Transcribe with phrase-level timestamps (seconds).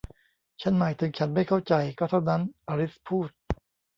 [0.61, 3.29] ฉันหมายถึงฉันไม่เข้าใจ ก็เท่านั้น อลิซพูด